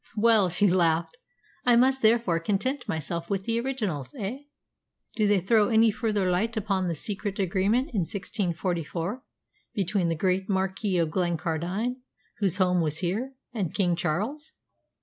"Well," 0.17 0.49
she 0.49 0.65
laughed, 0.67 1.17
"I 1.63 1.75
must 1.75 2.01
therefore 2.01 2.39
content 2.39 2.87
myself 2.87 3.29
with 3.29 3.45
the 3.45 3.59
originals, 3.59 4.15
eh? 4.17 4.39
Do 5.15 5.27
they 5.27 5.39
throw 5.39 5.67
any 5.69 5.91
further 5.91 6.27
light 6.27 6.57
upon 6.57 6.87
the 6.87 6.95
secret 6.95 7.37
agreement 7.37 7.89
in 7.93 7.99
1644 7.99 9.21
between 9.75 10.09
the 10.09 10.15
great 10.15 10.49
Marquess 10.49 10.99
of 11.01 11.11
Glencardine, 11.11 11.97
whose 12.39 12.57
home 12.57 12.81
was 12.81 12.97
here, 12.97 13.33
and 13.53 13.75
King 13.75 13.95
Charles?" 13.95 14.53